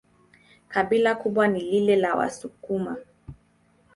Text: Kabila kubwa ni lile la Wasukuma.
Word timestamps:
Kabila 0.67 1.15
kubwa 1.15 1.47
ni 1.47 1.59
lile 1.61 1.95
la 1.95 2.15
Wasukuma. 2.15 2.97